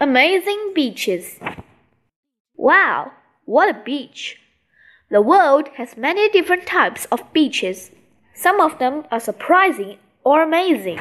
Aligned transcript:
Amazing 0.00 0.74
beaches. 0.76 1.40
Wow, 2.54 3.10
what 3.46 3.68
a 3.68 3.82
beach! 3.82 4.40
The 5.10 5.20
world 5.20 5.70
has 5.74 5.96
many 5.96 6.28
different 6.28 6.66
types 6.66 7.06
of 7.06 7.32
beaches. 7.32 7.90
Some 8.32 8.60
of 8.60 8.78
them 8.78 9.06
are 9.10 9.18
surprising 9.18 9.98
or 10.22 10.40
amazing. 10.40 11.00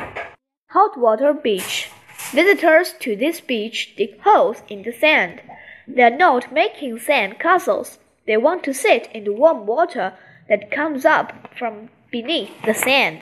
Hot 0.69 0.97
water 0.97 1.31
beach. 1.31 1.91
Visitors 2.31 2.95
to 3.01 3.15
this 3.15 3.39
beach 3.39 3.93
dig 3.95 4.19
holes 4.21 4.63
in 4.67 4.81
the 4.81 4.91
sand. 4.91 5.41
They 5.87 6.01
are 6.01 6.09
not 6.09 6.51
making 6.51 6.97
sand 6.97 7.37
castles. 7.37 7.99
They 8.25 8.37
want 8.37 8.63
to 8.63 8.73
sit 8.73 9.11
in 9.13 9.25
the 9.25 9.33
warm 9.33 9.67
water 9.67 10.13
that 10.49 10.71
comes 10.71 11.05
up 11.05 11.53
from 11.55 11.89
beneath 12.09 12.49
the 12.65 12.73
sand. 12.73 13.21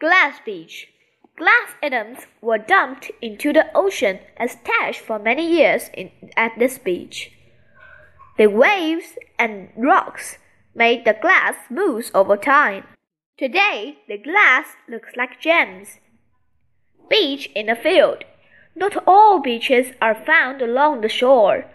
Glass 0.00 0.40
beach. 0.44 0.88
Glass 1.36 1.74
atoms 1.82 2.26
were 2.40 2.56
dumped 2.56 3.10
into 3.20 3.52
the 3.52 3.66
ocean 3.74 4.20
as 4.38 4.56
trash 4.64 4.98
for 4.98 5.18
many 5.18 5.46
years 5.46 5.90
in, 5.92 6.10
at 6.34 6.52
this 6.58 6.78
beach. 6.78 7.30
The 8.38 8.46
waves 8.46 9.18
and 9.38 9.68
rocks 9.76 10.38
made 10.74 11.04
the 11.04 11.12
glass 11.20 11.54
smooth 11.68 12.10
over 12.14 12.38
time. 12.38 12.84
Today, 13.36 13.98
the 14.08 14.16
glass 14.16 14.76
looks 14.88 15.10
like 15.14 15.40
gems. 15.40 16.00
Beach 17.10 17.50
in 17.54 17.68
a 17.68 17.76
field. 17.76 18.24
Not 18.74 18.96
all 19.06 19.40
beaches 19.40 19.92
are 20.00 20.14
found 20.14 20.62
along 20.62 21.02
the 21.02 21.08
shore. 21.08 21.66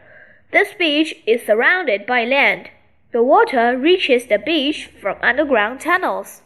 This 0.52 0.74
beach 0.74 1.16
is 1.28 1.46
surrounded 1.46 2.08
by 2.08 2.26
land. 2.26 2.70
The 3.12 3.24
water 3.24 3.78
reaches 3.78 4.26
the 4.26 4.40
beach 4.40 4.90
from 5.00 5.18
underground 5.22 5.82
tunnels. 5.82 6.42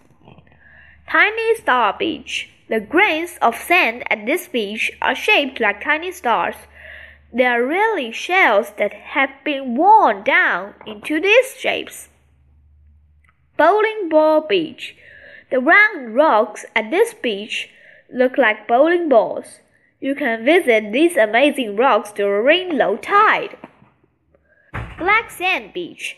Tiny 1.10 1.56
Star 1.56 1.96
Beach. 1.98 2.50
The 2.68 2.80
grains 2.80 3.38
of 3.42 3.56
sand 3.56 4.04
at 4.10 4.26
this 4.26 4.48
beach 4.48 4.92
are 5.02 5.14
shaped 5.14 5.60
like 5.60 5.84
tiny 5.84 6.12
stars. 6.12 6.56
They 7.32 7.46
are 7.46 7.64
really 7.64 8.12
shells 8.12 8.72
that 8.78 8.94
have 8.94 9.30
been 9.44 9.76
worn 9.76 10.24
down 10.24 10.74
into 10.88 11.20
these 11.20 11.56
shapes. 11.58 12.10
Bowling 13.58 14.10
Ball 14.10 14.42
Beach. 14.42 14.96
The 15.52 15.60
round 15.60 16.16
rocks 16.16 16.66
at 16.76 16.90
this 16.90 17.14
beach 17.14 17.70
look 18.12 18.38
like 18.38 18.68
bowling 18.68 19.10
balls. 19.10 19.60
You 20.00 20.16
can 20.16 20.44
visit 20.44 20.92
these 20.92 21.16
amazing 21.16 21.76
rocks 21.76 22.12
during 22.12 22.78
low 22.78 22.98
tide. 22.98 23.58
Black 24.98 25.30
Sand 25.30 25.74
Beach. 25.74 26.18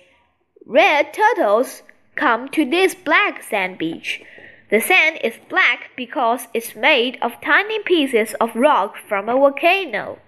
Red 0.65 1.13
turtles 1.13 1.83
come 2.15 2.49
to 2.49 2.63
this 2.65 2.95
black 2.95 3.43
sand 3.43 3.77
beach. 3.77 4.21
The 4.69 4.81
sand 4.81 5.19
is 5.23 5.39
black 5.49 5.91
because 5.95 6.47
it's 6.53 6.75
made 6.75 7.17
of 7.21 7.39
tiny 7.41 7.79
pieces 7.79 8.33
of 8.41 8.55
rock 8.55 8.95
from 9.07 9.29
a 9.29 9.33
volcano. 9.33 10.19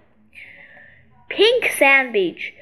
Pink 1.28 1.70
Sand 1.76 2.14
Beach. 2.14 2.54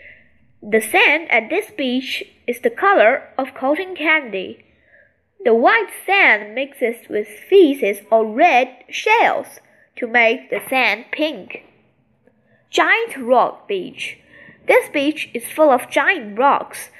The 0.60 0.80
sand 0.80 1.30
at 1.30 1.48
this 1.50 1.70
beach 1.70 2.24
is 2.48 2.60
the 2.60 2.70
color 2.70 3.28
of 3.38 3.54
cotton 3.54 3.94
candy. 3.94 4.64
The 5.44 5.54
white 5.54 5.90
sand 6.04 6.52
mixes 6.52 7.08
with 7.08 7.28
pieces 7.48 7.98
or 8.10 8.26
red 8.26 8.84
shells 8.90 9.60
to 9.96 10.08
make 10.08 10.50
the 10.50 10.60
sand 10.68 11.06
pink. 11.12 11.62
Giant 12.70 13.16
Rock 13.16 13.68
Beach. 13.68 14.18
This 14.66 14.88
beach 14.88 15.30
is 15.32 15.44
full 15.44 15.70
of 15.70 15.88
giant 15.88 16.36
rocks. 16.36 16.90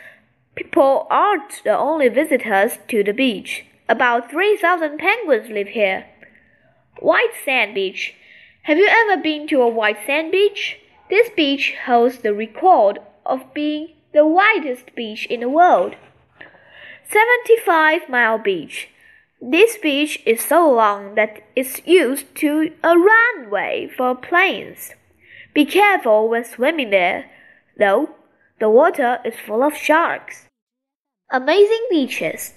People 0.55 1.09
aren't 1.11 1.65
the 1.65 1.77
only 1.77 2.09
visitors 2.09 2.79
to 2.89 3.03
the 3.03 3.13
beach. 3.13 3.65
About 3.91 4.31
3,000 4.31 4.99
penguins 4.99 5.49
live 5.49 5.69
here. 5.69 6.05
White 7.01 7.33
Sand 7.43 7.75
Beach. 7.75 8.15
Have 8.65 8.77
you 8.77 8.87
ever 8.87 9.23
been 9.23 9.49
to 9.49 9.63
a 9.63 9.69
white 9.69 9.97
sand 10.05 10.31
beach? 10.31 10.79
This 11.09 11.31
beach 11.31 11.75
holds 11.87 12.19
the 12.19 12.35
record 12.35 12.99
of 13.25 13.55
being 13.55 13.95
the 14.13 14.27
whitest 14.27 14.95
beach 14.95 15.25
in 15.27 15.41
the 15.41 15.49
world. 15.49 15.95
75 17.11 18.11
Mile 18.11 18.37
Beach. 18.37 18.91
This 19.41 19.79
beach 19.79 20.21
is 20.27 20.43
so 20.43 20.71
long 20.71 21.15
that 21.15 21.41
it's 21.57 21.81
used 21.87 22.35
to 22.37 22.71
a 22.85 22.95
runway 22.99 23.89
for 23.97 24.15
planes. 24.15 24.93
Be 25.55 25.65
careful 25.65 26.29
when 26.29 26.45
swimming 26.45 26.91
there, 26.91 27.31
though 27.79 28.11
the 28.61 28.69
water 28.69 29.21
is 29.25 29.37
full 29.37 29.63
of 29.63 29.75
sharks. 29.75 30.47
Amazing 31.31 31.87
beaches. 31.89 32.53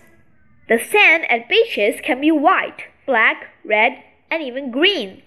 The 0.72 0.80
sand 0.80 1.30
at 1.30 1.50
beaches 1.50 2.00
can 2.02 2.22
be 2.22 2.32
white, 2.32 2.86
black, 3.06 3.48
red, 3.66 4.02
and 4.30 4.42
even 4.42 4.72
green. 4.72 5.22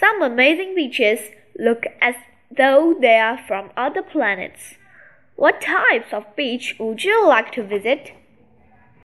Some 0.00 0.22
amazing 0.22 0.74
beaches 0.74 1.28
look 1.58 1.84
as 2.00 2.14
though 2.50 2.96
they 2.98 3.18
are 3.18 3.36
from 3.36 3.68
other 3.76 4.00
planets. 4.00 4.76
What 5.36 5.60
types 5.60 6.14
of 6.14 6.34
beach 6.36 6.76
would 6.80 7.04
you 7.04 7.28
like 7.28 7.52
to 7.52 7.62
visit? 7.62 8.12